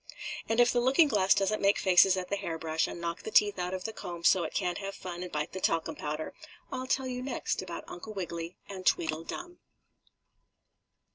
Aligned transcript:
And 0.49 0.59
if 0.59 0.71
the 0.71 0.79
looking 0.81 1.07
glass 1.07 1.35
doesn't 1.35 1.61
make 1.61 1.77
faces 1.77 2.17
at 2.17 2.29
the 2.29 2.35
hairbrush 2.35 2.87
and 2.87 2.99
knock 2.99 3.21
the 3.21 3.29
teeth 3.29 3.59
out 3.59 3.75
of 3.75 3.83
the 3.83 3.93
comb 3.93 4.23
so 4.23 4.41
it 4.43 4.51
can't 4.51 4.79
have 4.79 4.95
fun 4.95 5.21
and 5.21 5.31
bite 5.31 5.51
the 5.51 5.61
talcum 5.61 5.93
powder, 5.95 6.33
I'll 6.71 6.87
tell 6.87 7.05
you 7.05 7.21
next 7.21 7.61
about 7.61 7.83
Uncle 7.87 8.15
Wiggily 8.15 8.55
and 8.67 8.83
Tweedledum. 8.83 9.59